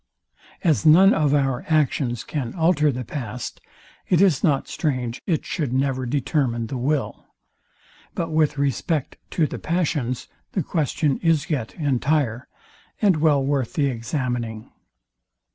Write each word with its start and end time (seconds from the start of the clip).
As 0.63 0.83
none 0.83 1.13
of 1.13 1.31
our 1.35 1.63
actions 1.67 2.23
can 2.23 2.55
alter 2.55 2.91
the 2.91 3.05
past, 3.05 3.61
it 4.09 4.19
is 4.19 4.43
not 4.43 4.67
strange 4.67 5.21
it 5.27 5.45
should 5.45 5.71
never 5.73 6.07
determine 6.07 6.65
the 6.65 6.77
will. 6.79 7.27
But 8.15 8.31
with 8.31 8.57
respect 8.57 9.17
to 9.29 9.45
the 9.45 9.59
passions 9.59 10.27
the 10.53 10.63
question 10.63 11.19
is 11.19 11.51
yet 11.51 11.75
entire, 11.75 12.47
and 12.99 13.17
well 13.17 13.45
worth 13.45 13.73
the 13.73 13.89
examining. 13.89 14.71